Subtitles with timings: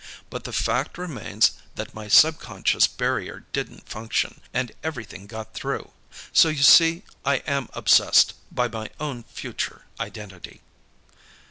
[0.31, 5.91] But the fact remains that my subconscious barrier didn't function, and everything got through.
[6.33, 10.61] So, you see, I am obsessed by my own future identity."